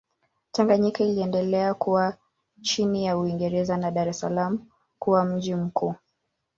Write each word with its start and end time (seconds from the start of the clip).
Tanganyika 0.51 1.03
iliendelea 1.03 1.73
kuwa 1.73 2.13
chini 2.61 3.05
ya 3.05 3.17
Uingereza 3.17 3.77
na 3.77 3.91
Dar 3.91 4.09
es 4.09 4.19
Salaam 4.19 4.65
kuwa 4.99 5.25
mji 5.25 5.55
mkuu. 5.55 5.95